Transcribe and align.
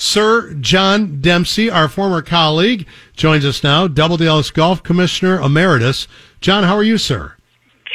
Sir 0.00 0.54
John 0.54 1.20
Dempsey, 1.20 1.68
our 1.68 1.88
former 1.88 2.22
colleague, 2.22 2.86
joins 3.16 3.44
us 3.44 3.64
now, 3.64 3.88
WLS 3.88 4.54
Golf 4.54 4.80
Commissioner 4.84 5.40
Emeritus. 5.40 6.06
John, 6.40 6.62
how 6.62 6.76
are 6.76 6.84
you, 6.84 6.98
sir? 6.98 7.34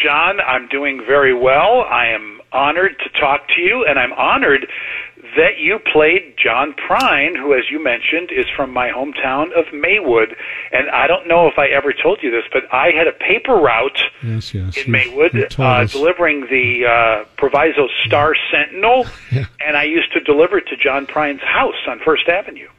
John, 0.03 0.41
I'm 0.41 0.67
doing 0.67 1.01
very 1.07 1.33
well. 1.33 1.85
I 1.89 2.07
am 2.07 2.41
honored 2.51 2.99
to 2.99 3.21
talk 3.21 3.47
to 3.55 3.61
you, 3.61 3.85
and 3.87 3.97
I'm 3.97 4.11
honored 4.11 4.67
that 5.35 5.57
you 5.59 5.79
played 5.91 6.35
John 6.41 6.73
Prine, 6.73 7.35
who, 7.35 7.53
as 7.53 7.63
you 7.69 7.83
mentioned, 7.83 8.29
is 8.31 8.45
from 8.55 8.71
my 8.71 8.89
hometown 8.89 9.51
of 9.57 9.65
Maywood. 9.73 10.35
And 10.71 10.89
I 10.89 11.07
don't 11.07 11.27
know 11.27 11.47
if 11.47 11.57
I 11.57 11.67
ever 11.67 11.93
told 11.93 12.19
you 12.21 12.31
this, 12.31 12.43
but 12.51 12.63
I 12.71 12.91
had 12.91 13.07
a 13.07 13.11
paper 13.11 13.55
route 13.55 13.99
yes, 14.23 14.53
yes. 14.53 14.77
in 14.77 14.91
Maywood 14.91 15.35
uh, 15.59 15.85
delivering 15.85 16.41
the 16.49 16.85
uh, 16.85 17.25
Proviso 17.37 17.87
Star 18.05 18.35
Sentinel, 18.51 19.05
yeah. 19.31 19.45
and 19.65 19.77
I 19.77 19.83
used 19.83 20.11
to 20.13 20.19
deliver 20.19 20.57
it 20.57 20.67
to 20.67 20.77
John 20.77 21.05
Prine's 21.05 21.41
house 21.41 21.75
on 21.87 21.99
First 21.99 22.27
Avenue. 22.27 22.69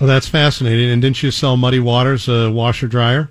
Well, 0.00 0.06
that's 0.06 0.28
fascinating. 0.28 0.90
And 0.90 1.02
didn't 1.02 1.22
you 1.22 1.30
sell 1.30 1.56
Muddy 1.56 1.80
Waters, 1.80 2.28
a 2.28 2.50
washer 2.50 2.86
dryer? 2.86 3.30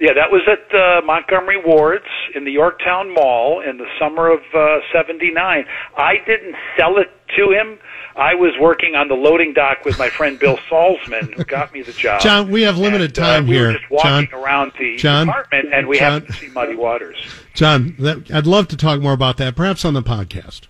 Yeah, 0.00 0.14
that 0.14 0.32
was 0.32 0.40
at 0.48 0.74
uh, 0.74 1.04
Montgomery 1.04 1.62
Ward's 1.62 2.06
in 2.34 2.44
the 2.44 2.50
Yorktown 2.50 3.12
Mall 3.12 3.60
in 3.60 3.76
the 3.76 3.84
summer 3.98 4.30
of 4.32 4.40
uh, 4.54 4.78
79. 4.94 5.66
I 5.94 6.14
didn't 6.26 6.56
sell 6.78 6.96
it 6.96 7.10
to 7.36 7.50
him. 7.50 7.78
I 8.16 8.34
was 8.34 8.52
working 8.58 8.94
on 8.94 9.08
the 9.08 9.14
loading 9.14 9.52
dock 9.52 9.84
with 9.84 9.98
my 9.98 10.08
friend 10.08 10.38
Bill 10.38 10.56
Salzman, 10.70 11.34
who 11.34 11.44
got 11.44 11.74
me 11.74 11.82
the 11.82 11.92
job. 11.92 12.22
John, 12.22 12.50
we 12.50 12.62
have 12.62 12.78
limited 12.78 13.16
and, 13.16 13.18
uh, 13.18 13.22
time 13.26 13.44
uh, 13.44 13.48
we 13.48 13.54
here. 13.54 13.66
Were 13.66 13.72
just 13.74 13.90
walking 13.90 14.28
John, 14.30 14.40
around 14.40 14.72
the 14.78 14.96
John, 14.96 15.26
department, 15.26 15.74
and 15.74 15.86
we 15.86 15.98
John, 15.98 16.12
happened 16.12 16.34
to 16.34 16.40
see 16.40 16.48
Muddy 16.48 16.76
Waters. 16.76 17.16
John, 17.52 17.94
that, 17.98 18.30
I'd 18.30 18.46
love 18.46 18.68
to 18.68 18.78
talk 18.78 19.02
more 19.02 19.12
about 19.12 19.36
that, 19.36 19.54
perhaps 19.54 19.84
on 19.84 19.92
the 19.92 20.02
podcast. 20.02 20.62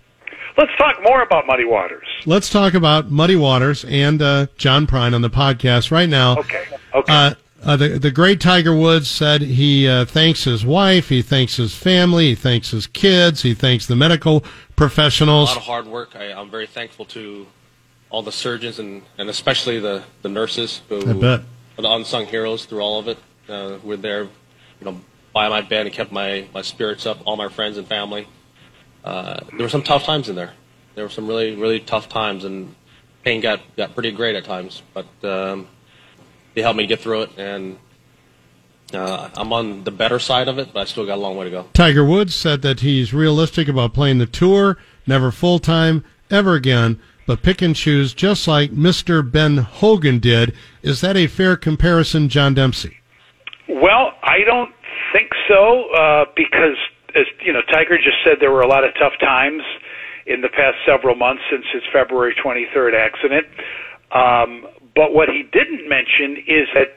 Let's 0.57 0.75
talk 0.77 0.97
more 1.03 1.23
about 1.23 1.47
Muddy 1.47 1.63
Waters. 1.65 2.05
Let's 2.25 2.49
talk 2.49 2.73
about 2.73 3.09
Muddy 3.09 3.37
Waters 3.37 3.85
and 3.85 4.21
uh, 4.21 4.47
John 4.57 4.85
Prine 4.87 5.15
on 5.15 5.21
the 5.21 5.29
podcast 5.29 5.89
right 5.89 6.09
now. 6.09 6.37
Okay. 6.39 6.65
Okay. 6.93 7.13
Uh, 7.13 7.35
uh, 7.63 7.75
the 7.75 7.99
the 7.99 8.11
great 8.11 8.41
Tiger 8.41 8.75
Woods 8.75 9.09
said 9.09 9.41
he 9.41 9.87
uh, 9.87 10.05
thanks 10.05 10.43
his 10.43 10.65
wife, 10.65 11.09
he 11.09 11.21
thanks 11.21 11.57
his 11.57 11.75
family, 11.75 12.29
he 12.29 12.35
thanks 12.35 12.71
his 12.71 12.87
kids, 12.87 13.41
he 13.41 13.53
thanks 13.53 13.85
the 13.85 13.95
medical 13.95 14.43
professionals. 14.75 15.49
A 15.49 15.53
lot 15.53 15.57
of 15.57 15.63
hard 15.63 15.87
work. 15.87 16.15
I, 16.15 16.31
am 16.31 16.49
very 16.49 16.67
thankful 16.67 17.05
to 17.05 17.45
all 18.09 18.21
the 18.21 18.31
surgeons 18.31 18.79
and, 18.79 19.03
and 19.17 19.29
especially 19.29 19.79
the, 19.79 20.03
the 20.21 20.29
nurses 20.29 20.81
who 20.89 21.09
I 21.09 21.13
bet. 21.13 21.39
are 21.77 21.81
the 21.81 21.91
unsung 21.91 22.25
heroes 22.25 22.65
through 22.65 22.81
all 22.81 22.99
of 22.99 23.07
it. 23.07 23.17
Uh, 23.47 23.77
were 23.83 23.97
there, 23.97 24.23
you 24.23 24.29
know, 24.81 25.01
by 25.33 25.49
my 25.49 25.61
bed 25.61 25.85
and 25.85 25.95
kept 25.95 26.11
my, 26.11 26.47
my 26.53 26.61
spirits 26.61 27.05
up. 27.05 27.19
All 27.25 27.35
my 27.35 27.49
friends 27.49 27.77
and 27.77 27.87
family. 27.87 28.27
Uh, 29.03 29.39
there 29.51 29.61
were 29.61 29.69
some 29.69 29.83
tough 29.83 30.03
times 30.03 30.29
in 30.29 30.35
there. 30.35 30.53
There 30.95 31.03
were 31.05 31.09
some 31.09 31.27
really 31.27 31.55
really 31.55 31.79
tough 31.79 32.09
times, 32.09 32.43
and 32.43 32.75
pain 33.23 33.41
got 33.41 33.61
got 33.75 33.93
pretty 33.93 34.11
great 34.11 34.35
at 34.35 34.43
times. 34.43 34.83
But 34.93 35.07
um, 35.23 35.67
they 36.53 36.61
helped 36.61 36.77
me 36.77 36.87
get 36.87 36.99
through 36.99 37.23
it, 37.23 37.37
and 37.37 37.77
uh, 38.93 39.29
I'm 39.35 39.53
on 39.53 39.83
the 39.83 39.91
better 39.91 40.19
side 40.19 40.47
of 40.47 40.57
it, 40.57 40.73
but 40.73 40.81
I 40.81 40.85
still 40.85 41.05
got 41.05 41.15
a 41.15 41.21
long 41.21 41.37
way 41.37 41.45
to 41.45 41.51
go. 41.51 41.67
Tiger 41.73 42.05
Woods 42.05 42.35
said 42.35 42.61
that 42.63 42.81
he's 42.81 43.13
realistic 43.13 43.67
about 43.67 43.93
playing 43.93 44.17
the 44.17 44.25
tour, 44.25 44.77
never 45.07 45.31
full 45.31 45.59
time, 45.59 46.03
ever 46.29 46.55
again, 46.55 46.99
but 47.25 47.41
pick 47.41 47.61
and 47.61 47.75
choose, 47.75 48.13
just 48.13 48.47
like 48.47 48.71
Mr. 48.71 49.29
Ben 49.29 49.57
Hogan 49.57 50.19
did. 50.19 50.53
Is 50.81 51.01
that 51.01 51.15
a 51.15 51.27
fair 51.27 51.55
comparison, 51.55 52.29
John 52.29 52.53
Dempsey? 52.53 52.97
Well, 53.69 54.13
I 54.23 54.39
don't 54.45 54.73
think 55.13 55.29
so, 55.47 55.89
uh, 55.93 56.25
because 56.35 56.77
as 57.15 57.25
you 57.43 57.53
know, 57.53 57.61
Tiger 57.71 57.97
just 57.97 58.17
said 58.23 58.37
there 58.39 58.51
were 58.51 58.61
a 58.61 58.67
lot 58.67 58.83
of 58.83 58.93
tough 58.95 59.13
times 59.19 59.63
in 60.25 60.41
the 60.41 60.49
past 60.49 60.77
several 60.85 61.15
months 61.15 61.43
since 61.51 61.65
his 61.73 61.83
February 61.91 62.35
23rd 62.43 62.93
accident. 62.93 63.47
Um, 64.11 64.67
but 64.95 65.13
what 65.13 65.29
he 65.29 65.43
didn't 65.43 65.87
mention 65.87 66.37
is 66.47 66.67
that 66.73 66.95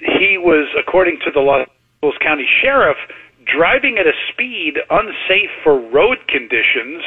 he 0.00 0.38
was, 0.38 0.68
according 0.78 1.18
to 1.24 1.30
the 1.30 1.40
Los 1.40 1.68
Angeles 2.02 2.18
County 2.22 2.48
Sheriff, 2.62 2.96
driving 3.44 3.98
at 3.98 4.06
a 4.06 4.16
speed 4.32 4.78
unsafe 4.90 5.50
for 5.62 5.78
road 5.90 6.18
conditions. 6.28 7.02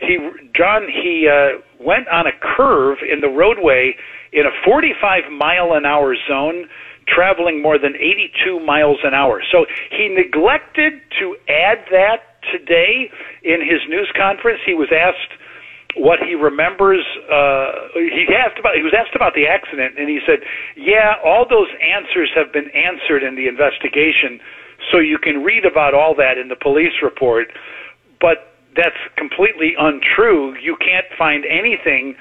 He, 0.00 0.18
John, 0.54 0.86
he 0.86 1.28
uh, 1.28 1.62
went 1.80 2.08
on 2.08 2.26
a 2.26 2.32
curve 2.56 2.98
in 3.02 3.20
the 3.20 3.28
roadway 3.28 3.94
in 4.32 4.46
a 4.46 4.54
45 4.64 5.30
mile 5.30 5.72
an 5.74 5.84
hour 5.84 6.14
zone, 6.28 6.68
traveling 7.06 7.62
more 7.62 7.78
than 7.78 7.94
82 7.96 8.60
miles 8.60 8.98
an 9.04 9.14
hour. 9.14 9.42
So 9.50 9.66
he 9.90 10.08
neglected 10.08 11.00
to 11.20 11.36
add 11.48 11.84
that 11.90 12.42
today 12.50 13.10
in 13.44 13.60
his 13.60 13.80
news 13.88 14.10
conference. 14.16 14.60
He 14.66 14.74
was 14.74 14.88
asked 14.90 15.38
what 15.96 16.18
he 16.24 16.34
remembers 16.34 17.04
uh 17.28 17.92
he 17.94 18.26
asked 18.32 18.58
about 18.58 18.74
he 18.74 18.82
was 18.82 18.94
asked 18.96 19.14
about 19.14 19.34
the 19.34 19.46
accident 19.46 19.98
and 19.98 20.08
he 20.08 20.20
said 20.24 20.40
yeah 20.76 21.20
all 21.24 21.44
those 21.48 21.68
answers 21.80 22.30
have 22.34 22.52
been 22.52 22.70
answered 22.72 23.22
in 23.22 23.36
the 23.36 23.46
investigation 23.46 24.40
so 24.90 24.98
you 24.98 25.18
can 25.18 25.44
read 25.44 25.64
about 25.64 25.92
all 25.94 26.14
that 26.14 26.38
in 26.38 26.48
the 26.48 26.56
police 26.56 26.96
report 27.02 27.48
but 28.20 28.52
that's 28.76 28.96
completely 29.16 29.74
untrue. 29.78 30.56
You 30.56 30.76
can't 30.76 31.06
find 31.18 31.44
anything 31.44 32.14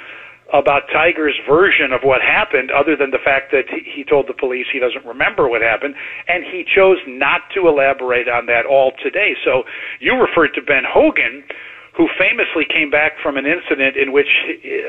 about 0.51 0.83
Tiger's 0.91 1.39
version 1.47 1.93
of 1.95 2.01
what 2.03 2.19
happened 2.19 2.71
other 2.75 2.97
than 2.99 3.11
the 3.11 3.23
fact 3.23 3.55
that 3.55 3.71
he 3.71 4.03
told 4.03 4.27
the 4.27 4.35
police 4.35 4.67
he 4.67 4.79
doesn't 4.79 5.05
remember 5.07 5.47
what 5.47 5.61
happened 5.61 5.95
and 6.27 6.43
he 6.43 6.67
chose 6.67 6.97
not 7.07 7.47
to 7.55 7.69
elaborate 7.69 8.27
on 8.27 8.47
that 8.47 8.65
all 8.67 8.91
today. 9.01 9.31
So 9.45 9.63
you 10.01 10.19
referred 10.19 10.51
to 10.55 10.61
Ben 10.61 10.83
Hogan 10.83 11.43
who 11.95 12.07
famously 12.17 12.63
came 12.63 12.89
back 12.89 13.19
from 13.21 13.35
an 13.35 13.45
incident 13.45 13.97
in 13.97 14.11
which 14.11 14.31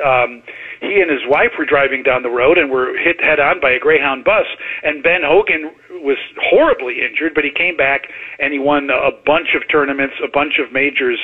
um, 0.06 0.42
he 0.80 1.02
and 1.02 1.10
his 1.10 1.26
wife 1.26 1.50
were 1.58 1.66
driving 1.66 2.02
down 2.02 2.22
the 2.22 2.30
road 2.30 2.58
and 2.58 2.70
were 2.70 2.94
hit 2.96 3.18
head 3.22 3.40
on 3.40 3.60
by 3.60 3.70
a 3.70 3.78
Greyhound 3.78 4.24
bus. 4.24 4.46
And 4.82 5.02
Ben 5.02 5.22
Hogan 5.26 5.74
was 6.02 6.18
horribly 6.38 7.02
injured, 7.02 7.34
but 7.34 7.42
he 7.44 7.50
came 7.50 7.76
back 7.76 8.06
and 8.38 8.52
he 8.52 8.58
won 8.58 8.90
a 8.90 9.10
bunch 9.26 9.58
of 9.58 9.66
tournaments, 9.70 10.14
a 10.22 10.30
bunch 10.30 10.62
of 10.62 10.72
majors 10.72 11.18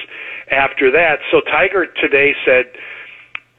after 0.51 0.91
that. 0.91 1.23
So 1.31 1.41
Tiger 1.47 1.87
today 1.87 2.35
said, 2.45 2.75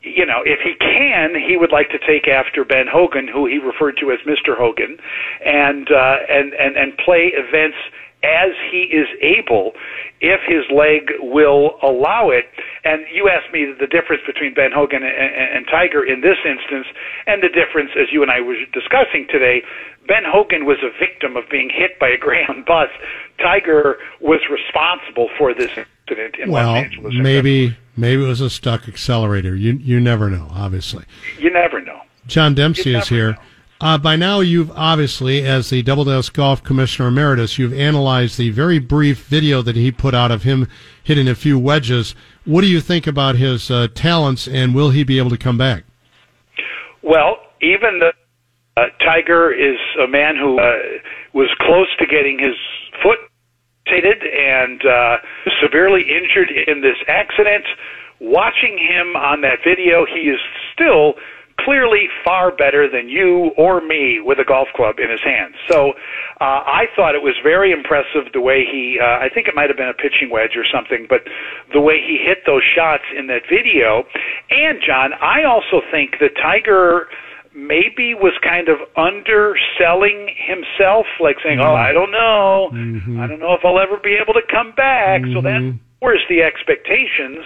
you 0.01 0.25
know, 0.25 0.41
if 0.44 0.59
he 0.63 0.75
can, 0.80 1.36
he 1.36 1.57
would 1.57 1.72
like 1.72 1.90
to 1.91 2.00
take 2.00 2.28
after 2.28 2.63
Ben 2.63 2.88
Hogan, 2.88 3.28
who 3.28 3.46
he 3.47 3.59
referred 3.59 3.97
to 4.00 4.12
as 4.12 4.19
Mr. 4.24 4.56
Hogan, 4.56 4.97
and 5.44 5.91
uh, 5.91 6.18
and 6.30 6.53
and 6.53 6.78
and 6.78 6.97
play 7.03 7.36
events 7.36 7.75
as 8.24 8.52
he 8.72 8.91
is 8.91 9.07
able 9.22 9.72
if 10.19 10.41
his 10.44 10.68
leg 10.75 11.12
will 11.19 11.80
allow 11.81 12.30
it. 12.30 12.46
And 12.84 13.06
you 13.13 13.30
asked 13.30 13.53
me 13.53 13.72
the 13.80 13.88
difference 13.88 14.22
between 14.28 14.53
Ben 14.53 14.72
Hogan 14.74 15.03
and, 15.03 15.16
and, 15.16 15.57
and 15.57 15.68
Tiger 15.68 16.03
in 16.03 16.22
this 16.22 16.38
instance, 16.44 16.88
and 17.28 17.41
the 17.41 17.47
difference, 17.47 17.91
as 17.96 18.12
you 18.12 18.22
and 18.22 18.31
I 18.31 18.41
were 18.41 18.56
discussing 18.74 19.28
today, 19.30 19.63
Ben 20.07 20.24
Hogan 20.25 20.66
was 20.66 20.78
a 20.84 20.91
victim 21.00 21.38
of 21.38 21.44
being 21.50 21.69
hit 21.69 22.00
by 22.00 22.09
a 22.09 22.18
Greyhound 22.18 22.66
bus. 22.66 22.90
Tiger 23.38 23.97
was 24.19 24.41
responsible 24.51 25.30
for 25.38 25.53
this 25.53 25.69
incident 25.69 26.36
in 26.41 26.51
well, 26.51 26.74
Los 26.74 26.84
Angeles. 26.84 27.13
maybe 27.16 27.78
maybe 27.96 28.24
it 28.24 28.28
was 28.28 28.41
a 28.41 28.50
stuck 28.50 28.88
accelerator. 28.88 29.56
You 29.56 29.74
you 29.74 30.00
never 30.00 30.30
know. 30.30 30.47
Obviously, 30.51 31.06
you 31.38 31.51
never 31.51 31.80
know. 31.80 32.01
John 32.28 32.56
Dempsey 32.56 32.96
is 32.96 33.07
here. 33.07 33.34
Know. 33.34 33.40
Uh, 33.81 33.97
by 33.97 34.17
now, 34.17 34.41
you've 34.41 34.72
obviously, 34.72 35.45
as 35.45 35.69
the 35.69 35.81
WLS 35.84 36.34
Golf 36.34 36.62
Commissioner 36.63 37.07
Emeritus, 37.07 37.57
you've 37.57 37.73
analyzed 37.73 38.38
the 38.38 38.50
very 38.50 38.78
brief 38.78 39.25
video 39.25 39.62
that 39.62 39.78
he 39.78 39.90
put 39.90 40.13
out 40.13 40.31
of 40.31 40.44
him 40.44 40.67
hitting 41.01 41.29
a 41.29 41.35
few 41.35 41.57
wedges. 41.57 42.13
What 42.44 42.62
do 42.62 42.68
you 42.68 42.81
think 42.81 43.07
about 43.07 43.35
his 43.35 43.72
uh, 43.72 43.88
talents, 43.95 44.50
and 44.50 44.75
will 44.75 44.89
he 44.89 45.06
be 45.06 45.18
able 45.18 45.29
to 45.29 45.38
come 45.38 45.57
back? 45.57 45.85
Well, 47.01 47.38
even 47.62 48.00
the 48.00 48.12
uh, 48.75 48.88
Tiger 49.00 49.53
is 49.53 49.78
a 50.03 50.07
man 50.07 50.35
who 50.35 50.59
uh, 50.59 50.73
was 51.34 51.50
close 51.62 51.88
to 52.00 52.06
getting 52.06 52.38
his 52.38 52.56
foot 53.01 53.19
amputated 53.89 54.23
and 54.23 54.81
uh, 54.85 55.18
severely 55.62 56.01
injured 56.01 56.50
in 56.68 56.81
this 56.81 56.97
accident. 57.07 57.66
Watching 58.19 58.78
him 58.78 59.16
on 59.16 59.41
that 59.41 59.59
video, 59.66 60.06
he 60.06 60.29
is 60.29 60.39
still 60.73 61.13
clearly 61.69 62.09
far 62.25 62.50
better 62.50 62.89
than 62.89 63.07
you 63.10 63.51
or 63.56 63.80
me 63.80 64.19
with 64.19 64.39
a 64.39 64.44
golf 64.44 64.68
club 64.75 64.98
in 64.98 65.07
his 65.12 65.21
hands. 65.21 65.54
So 65.69 65.94
uh, 66.42 66.66
I 66.66 66.86
thought 66.95 67.13
it 67.13 67.21
was 67.21 67.36
very 67.44 67.71
impressive 67.71 68.33
the 68.33 68.42
way 68.42 68.66
he, 68.66 68.98
uh, 69.00 69.06
I 69.06 69.30
think 69.30 69.48
it 69.48 69.54
might 69.54 69.69
have 69.69 69.77
been 69.77 69.88
a 69.88 69.94
pitching 69.94 70.31
wedge 70.31 70.57
or 70.57 70.66
something, 70.66 71.06
but 71.07 71.21
the 71.71 71.80
way 71.80 72.01
he 72.01 72.18
hit 72.18 72.39
those 72.48 72.63
shots 72.66 73.04
in 73.16 73.27
that 73.27 73.44
video. 73.45 74.01
And, 74.50 74.81
John, 74.81 75.13
I 75.21 75.44
also 75.45 75.86
think 75.92 76.18
that 76.19 76.33
Tiger 76.42 77.06
maybe 77.54 78.18
was 78.18 78.33
kind 78.42 78.66
of 78.66 78.81
underselling 78.98 80.33
himself, 80.42 81.06
like 81.19 81.38
saying, 81.44 81.60
"Oh, 81.60 81.74
I 81.74 81.92
don't 81.92 82.12
know, 82.12 82.69
mm-hmm. 82.74 83.19
I 83.19 83.27
don't 83.27 83.39
know 83.39 83.54
if 83.54 83.66
I'll 83.66 83.80
ever 83.80 83.98
be 83.98 84.18
able 84.21 84.33
to 84.33 84.45
come 84.50 84.71
back." 84.77 85.21
Mm-hmm. 85.21 85.33
So 85.33 85.42
that 85.42 85.62
lowers 86.01 86.21
the 86.30 86.42
expectations 86.42 87.45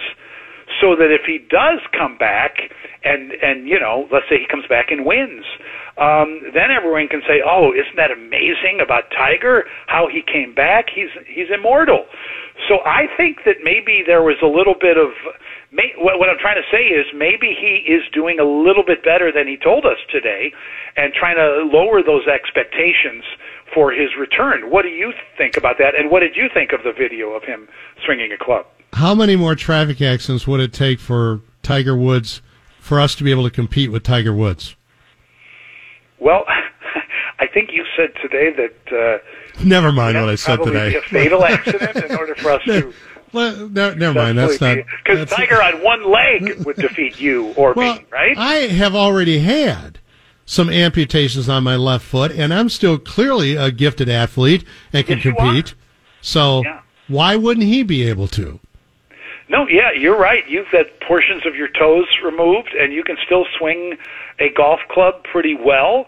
so 0.84 0.92
that 0.92 1.08
if 1.08 1.24
he 1.24 1.40
does 1.40 1.80
come 1.96 2.20
back 2.20 2.68
and 3.08 3.32
and 3.40 3.64
you 3.64 3.80
know 3.80 4.04
let's 4.12 4.28
say 4.28 4.36
he 4.36 4.44
comes 4.44 4.68
back 4.68 4.92
and 4.92 5.08
wins 5.08 5.48
um 5.96 6.44
then 6.52 6.68
everyone 6.68 7.08
can 7.08 7.24
say 7.24 7.40
oh 7.40 7.72
isn't 7.72 7.96
that 7.96 8.12
amazing 8.12 8.84
about 8.84 9.08
tiger 9.08 9.64
how 9.88 10.04
he 10.12 10.20
came 10.20 10.52
back 10.52 10.92
he's 10.92 11.08
he's 11.24 11.48
immortal 11.48 12.04
so 12.68 12.84
i 12.84 13.08
think 13.16 13.48
that 13.48 13.64
maybe 13.64 14.04
there 14.04 14.20
was 14.20 14.36
a 14.44 14.46
little 14.46 14.76
bit 14.76 15.00
of 15.00 15.08
may, 15.72 15.96
what, 15.96 16.20
what 16.20 16.28
I'm 16.28 16.38
trying 16.38 16.60
to 16.60 16.68
say 16.68 16.92
is 16.92 17.08
maybe 17.16 17.56
he 17.56 17.80
is 17.88 18.04
doing 18.12 18.36
a 18.38 18.44
little 18.44 18.84
bit 18.84 19.00
better 19.02 19.32
than 19.32 19.48
he 19.48 19.56
told 19.56 19.84
us 19.84 19.98
today, 20.06 20.52
and 20.96 21.12
trying 21.12 21.34
to 21.34 21.66
lower 21.66 21.98
those 22.00 22.30
expectations 22.30 23.26
for 23.74 23.90
his 23.90 24.14
return. 24.14 24.70
What 24.70 24.82
do 24.82 24.94
you 24.94 25.12
think 25.36 25.56
about 25.56 25.76
that? 25.82 25.98
And 25.98 26.10
what 26.10 26.20
did 26.20 26.36
you 26.36 26.46
think 26.54 26.70
of 26.70 26.86
the 26.86 26.94
video 26.94 27.34
of 27.34 27.42
him 27.42 27.66
swinging 28.06 28.30
a 28.30 28.38
club? 28.38 28.66
How 28.94 29.12
many 29.12 29.34
more 29.34 29.56
traffic 29.56 30.00
accidents 30.00 30.46
would 30.46 30.60
it 30.60 30.72
take 30.72 31.00
for 31.00 31.40
Tiger 31.64 31.96
Woods 31.96 32.40
for 32.78 33.00
us 33.00 33.16
to 33.16 33.24
be 33.24 33.32
able 33.32 33.42
to 33.42 33.50
compete 33.50 33.90
with 33.90 34.04
Tiger 34.04 34.32
Woods? 34.32 34.76
Well, 36.20 36.44
I 37.40 37.48
think 37.48 37.70
you 37.72 37.84
said 37.96 38.12
today 38.22 38.52
that. 38.52 39.20
Uh, 39.20 39.64
Never 39.64 39.90
mind 39.90 40.16
what 40.16 40.28
I 40.28 40.36
said 40.36 40.62
today. 40.62 40.90
Be 40.90 40.96
a 40.96 41.02
fatal 41.02 41.44
accident 41.44 41.96
in 41.96 42.16
order 42.16 42.36
for 42.36 42.52
us 42.52 42.62
to. 42.66 42.94
Well, 43.32 43.68
no, 43.68 43.94
never 43.94 44.14
mind. 44.16 44.38
That's 44.38 44.60
not 44.60 44.78
because 45.04 45.28
Tiger 45.28 45.60
on 45.60 45.82
one 45.82 46.08
leg 46.08 46.64
would 46.64 46.76
defeat 46.76 47.20
you 47.20 47.52
or 47.54 47.72
well, 47.72 47.96
me, 47.96 48.04
right? 48.10 48.38
I 48.38 48.54
have 48.68 48.94
already 48.94 49.40
had 49.40 49.98
some 50.46 50.70
amputations 50.70 51.48
on 51.48 51.64
my 51.64 51.74
left 51.74 52.04
foot, 52.04 52.30
and 52.30 52.54
I'm 52.54 52.68
still 52.68 52.96
clearly 52.96 53.56
a 53.56 53.72
gifted 53.72 54.08
athlete 54.08 54.64
and 54.92 55.04
can 55.04 55.18
yes, 55.18 55.22
compete. 55.22 55.74
So 56.20 56.62
yeah. 56.62 56.82
why 57.08 57.34
wouldn't 57.34 57.66
he 57.66 57.82
be 57.82 58.08
able 58.08 58.28
to? 58.28 58.60
No, 59.48 59.66
yeah, 59.68 59.92
you're 59.92 60.18
right. 60.18 60.48
You've 60.48 60.68
had 60.68 60.86
portions 61.00 61.44
of 61.46 61.54
your 61.54 61.68
toes 61.68 62.06
removed, 62.24 62.74
and 62.78 62.92
you 62.92 63.04
can 63.04 63.16
still 63.24 63.44
swing 63.58 63.96
a 64.38 64.48
golf 64.50 64.80
club 64.90 65.24
pretty 65.24 65.54
well. 65.54 66.06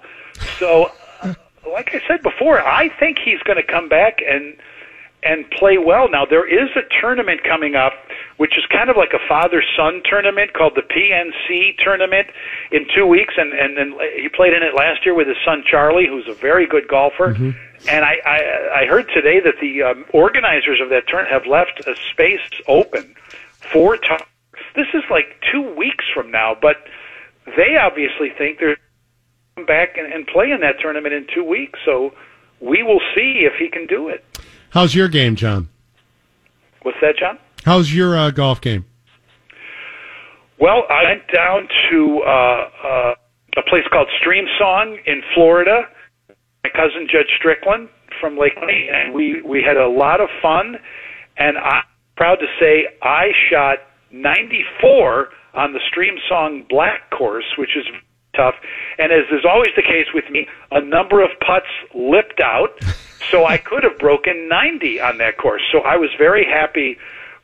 So, 0.59 0.91
uh, 1.23 1.35
like 1.71 1.95
I 1.95 2.01
said 2.09 2.23
before, 2.23 2.61
I 2.61 2.89
think 2.99 3.19
he's 3.23 3.41
going 3.41 3.59
to 3.59 3.67
come 3.67 3.89
back 3.89 4.21
and 4.27 4.57
and 5.23 5.51
play 5.51 5.77
well. 5.77 6.09
Now 6.09 6.25
there 6.25 6.47
is 6.47 6.71
a 6.77 6.83
tournament 7.01 7.43
coming 7.43 7.75
up, 7.75 7.93
which 8.37 8.57
is 8.57 8.65
kind 8.67 8.89
of 8.91 8.97
like 8.97 9.13
a 9.13 9.29
father-son 9.29 10.03
tournament 10.05 10.53
called 10.53 10.75
the 10.77 10.83
PNC 10.83 11.79
tournament 11.79 12.29
in 12.71 12.87
two 12.95 13.07
weeks, 13.07 13.35
and 13.37 13.53
and, 13.53 13.77
and 13.77 13.95
he 14.17 14.29
played 14.29 14.55
in 14.55 14.63
it 14.63 14.75
last 14.75 15.05
year 15.05 15.15
with 15.15 15.27
his 15.27 15.37
son 15.45 15.63
Charlie, 15.67 16.07
who's 16.07 16.29
a 16.29 16.35
very 16.35 16.67
good 16.67 16.89
golfer. 16.89 17.35
Mm-hmm. 17.35 17.51
And 17.89 18.05
I, 18.05 18.17
I 18.25 18.83
I 18.83 18.87
heard 18.87 19.09
today 19.09 19.41
that 19.41 19.57
the 19.61 19.83
um, 19.83 20.05
organizers 20.13 20.81
of 20.81 20.89
that 20.91 21.07
tournament 21.09 21.33
have 21.33 21.47
left 21.47 21.87
a 21.87 21.97
space 22.13 22.41
open 22.67 23.15
for 23.73 23.97
times. 23.97 24.23
This 24.75 24.87
is 24.95 25.03
like 25.11 25.25
two 25.53 25.75
weeks 25.75 26.05
from 26.15 26.31
now, 26.31 26.55
but 26.61 26.77
they 27.47 27.77
obviously 27.81 28.29
think 28.37 28.59
they're 28.59 28.77
come 29.57 29.67
back 29.67 29.97
and, 29.97 30.13
and 30.13 30.27
play 30.27 30.51
in 30.51 30.61
that 30.61 30.77
tournament 30.81 31.15
in 31.15 31.27
two 31.35 31.45
weeks. 31.45 31.79
So 31.85 32.13
we 32.61 32.83
will 32.83 33.01
see 33.15 33.47
if 33.47 33.55
he 33.59 33.69
can 33.69 33.87
do 33.87 34.09
it. 34.09 34.25
How's 34.71 34.95
your 34.95 35.09
game, 35.09 35.37
John? 35.37 35.69
What's 36.83 36.99
that, 37.01 37.17
John? 37.19 37.39
How's 37.65 37.93
your 37.93 38.17
uh, 38.17 38.31
golf 38.31 38.61
game? 38.61 38.85
Well, 40.61 40.85
I 40.89 41.05
went 41.05 41.23
down 41.35 41.69
to 41.91 42.21
uh, 42.25 42.31
uh, 42.31 43.15
a 43.57 43.63
place 43.69 43.85
called 43.91 44.09
Stream 44.21 44.47
Song 44.59 44.99
in 45.07 45.23
Florida. 45.35 45.83
My 46.65 46.71
cousin 46.71 47.09
Judge 47.11 47.29
Strickland 47.39 47.89
from 48.21 48.39
Lake 48.39 48.55
County, 48.55 48.89
and 48.93 49.15
we 49.15 49.43
we 49.43 49.63
had 49.63 49.77
a 49.77 49.89
lot 49.89 50.21
of 50.21 50.29
fun. 50.41 50.77
And 51.37 51.59
I'm 51.59 51.83
proud 52.17 52.37
to 52.37 52.47
say 52.59 52.87
I 53.03 53.29
shot 53.51 53.79
94 54.13 55.29
on 55.55 55.73
the 55.73 55.81
Stream 55.89 56.17
Song 56.29 56.65
Black 56.69 57.11
course, 57.11 57.45
which 57.59 57.77
is 57.77 57.85
tough. 58.35 58.55
And 58.99 59.13
as 59.13 59.25
is 59.33 59.45
always 59.49 59.71
the 59.77 59.83
case 59.83 60.07
with 60.15 60.29
me, 60.31 60.47
a 60.71 60.81
number 60.81 61.23
of 61.23 61.31
putts 61.41 61.67
lipped 61.95 62.41
out, 62.41 62.71
so 63.31 63.47
I 63.47 63.57
could 63.59 63.83
have 63.83 63.99
broken 63.99 64.49
90 64.49 65.01
on 65.01 65.19
that 65.19 65.39
course. 65.39 65.63
So 65.73 65.81
I 65.81 65.97
was 65.97 66.11
very 66.19 66.45
happy 66.45 66.99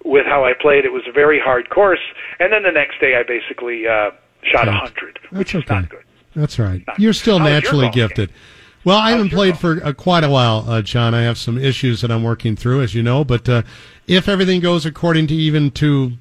with 0.05 0.27
how 0.27 0.45
I 0.45 0.53
played. 0.59 0.85
It 0.85 0.93
was 0.93 1.03
a 1.09 1.13
very 1.13 1.41
hard 1.41 1.71
course, 1.71 2.01
and 2.39 2.53
then 2.53 2.63
the 2.63 2.73
next 2.73 3.01
day 3.01 3.17
I 3.17 3.23
basically 3.23 3.87
uh, 3.87 4.11
shot 4.43 4.69
a 4.69 4.73
100, 4.73 5.19
which 5.31 5.53
That's 5.53 5.55
is 5.55 5.63
okay. 5.65 5.75
not 5.75 5.89
good. 5.89 6.05
That's 6.35 6.59
right. 6.59 6.83
Not 6.87 6.99
You're 6.99 7.13
still 7.13 7.39
naturally 7.39 7.91
gifted. 7.91 8.29
game? 8.31 8.39
Well, 8.85 8.99
I 8.99 9.13
haven't 9.13 9.31
played 9.31 9.59
for 9.59 9.85
uh, 9.85 9.93
quite 9.93 10.25
a 10.25 10.29
while, 10.29 10.65
uh, 10.69 10.83
John. 10.83 11.15
I 11.15 11.23
have 11.23 11.39
some 11.39 11.57
issues 11.57 12.01
that 12.01 12.11
I'm 12.11 12.23
working 12.25 12.57
through, 12.57 12.83
as 12.83 12.95
you 12.95 13.03
know. 13.03 13.25
But 13.25 13.49
uh, 13.49 13.63
if 14.07 14.29
everything 14.29 14.61
goes 14.61 14.85
according 14.85 15.29
to 15.29 15.35
even 15.35 15.71
to 15.73 16.13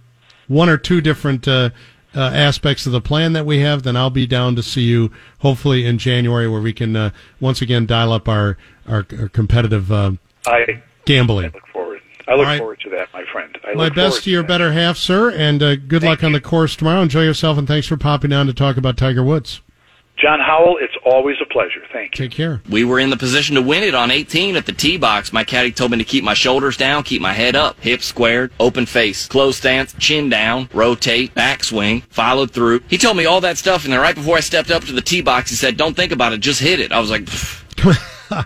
one 0.48 0.69
or 0.69 0.78
two 0.78 1.02
different 1.02 1.48
uh, 1.48 1.72
uh, 2.13 2.19
aspects 2.19 2.86
of 2.86 2.92
the 2.92 3.02
plan 3.02 3.34
that 3.34 3.46
we 3.46 3.60
have, 3.60 3.84
then 3.84 3.96
I'll 3.96 4.10
be 4.10 4.28
down 4.28 4.56
to 4.58 4.63
see 4.63 4.81
you 4.81 5.12
hopefully 5.40 5.86
in 5.86 5.98
January, 5.98 6.48
where 6.48 6.62
we 6.62 6.74
can 6.74 6.96
uh, 6.96 7.12
once 7.40 7.62
again 7.62 7.86
dial 7.86 8.12
up 8.12 8.28
our 8.28 8.58
our, 8.88 9.06
our 9.19 9.30
competitive 9.30 9.92
uh, 9.92 10.12
I 10.46 10.81
gambling. 11.06 11.52
look 11.54 11.68
forward. 11.68 12.02
I 12.28 12.36
look 12.36 12.46
right. 12.46 12.60
forward 12.60 12.80
to 12.81 12.90
that, 12.92 13.10
my 13.13 13.24
friend. 13.31 13.58
I 13.63 13.74
My 13.74 13.90
best 13.90 14.24
to 14.25 14.30
your 14.30 14.44
that. 14.44 14.48
better 14.48 14.72
half, 14.74 14.98
sir, 14.98 15.31
and 15.31 15.63
uh, 15.63 15.75
good 15.75 16.04
luck 16.04 16.24
on 16.24 16.31
the 16.34 16.42
course 16.42 16.75
tomorrow. 16.75 17.02
Enjoy 17.02 17.24
yourself, 17.24 17.58
and 17.58 17.68
thanks 17.68 17.88
for 17.88 17.98
popping 17.98 18.30
down 18.30 18.46
to 18.48 18.54
talk 18.54 18.78
about 18.78 18.98
Tiger 18.98 19.24
Woods. 19.24 19.62
John 20.18 20.40
Howell, 20.40 20.78
it's 20.80 20.94
always 21.04 21.38
a 21.42 21.46
pleasure. 21.52 21.81
Thank 21.92 22.18
you. 22.18 22.28
Take 22.28 22.36
care. 22.36 22.62
We 22.69 22.84
were 22.84 23.00
in 23.00 23.10
the 23.10 23.18
position 23.18 23.56
to 23.56 23.62
win 23.62 23.84
it 23.84 23.96
on 23.96 24.12
18 24.12 24.56
at 24.56 24.68
the 24.68 24.72
tee 24.72 24.98
box. 24.98 25.34
My 25.34 25.44
caddy 25.44 25.72
told 25.72 25.92
me 25.92 25.98
to 25.98 26.04
keep 26.04 26.24
my 26.24 26.36
shoulders 26.36 26.78
down, 26.78 27.04
keep 27.04 27.22
my 27.22 27.34
head 27.34 27.56
up, 27.56 27.80
hips 27.80 28.06
squared, 28.06 28.52
open 28.60 28.86
face, 28.86 29.28
closed 29.28 29.58
stance, 29.58 29.94
chin 29.98 30.30
down, 30.30 30.69
rotate, 30.74 31.34
backswing, 31.34 32.04
followed 32.10 32.52
through. 32.52 32.81
He 32.88 33.00
told 33.00 33.18
me 33.18 33.25
all 33.25 33.42
that 33.42 33.58
stuff, 33.58 33.84
and 33.84 33.94
then 33.94 34.00
right 34.00 34.16
before 34.16 34.38
I 34.38 34.42
stepped 34.42 34.69
up 34.69 34.84
to 34.86 34.94
the 34.94 35.02
tee 35.02 35.22
box, 35.22 35.50
he 35.50 35.56
said, 35.56 35.75
"Don't 35.75 35.96
think 35.96 36.12
about 36.12 36.34
it, 36.34 36.40
just 36.40 36.62
hit 36.62 36.80
it." 36.80 36.92
I 36.92 37.00
was 37.00 37.10
like. 37.10 37.24
"Pfft." 37.24 37.58